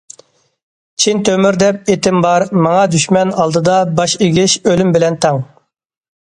چىن 1.03 1.19
تۆمۈر 1.27 1.59
دەپ 1.63 1.91
ئېتىم 1.95 2.17
بار، 2.27 2.45
ماڭا 2.67 2.87
دۈشمەن 2.95 3.35
ئالدىدا 3.43 3.77
باش 4.01 4.17
ئېگىش 4.29 4.57
ئۆلۈم 4.65 4.97
بىلەن 4.97 5.21
تەڭ. 5.27 5.41